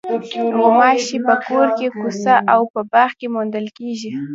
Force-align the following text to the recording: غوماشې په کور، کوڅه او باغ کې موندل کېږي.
غوماشې 0.55 1.17
په 1.27 1.35
کور، 1.45 1.67
کوڅه 1.99 2.35
او 2.53 2.61
باغ 2.91 3.09
کې 3.19 3.27
موندل 3.35 3.67
کېږي. 3.77 4.11